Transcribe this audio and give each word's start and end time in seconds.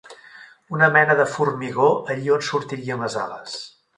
Una 0.77 0.87
mena 0.95 1.15
de 1.19 1.27
formigor 1.33 2.11
allí 2.15 2.33
on 2.39 2.45
sortirien 2.49 3.07
les 3.07 3.21
ales 3.27 3.63